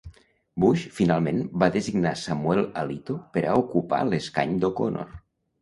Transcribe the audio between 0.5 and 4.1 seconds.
Bush finalment va designar Samuel Alito per a ocupar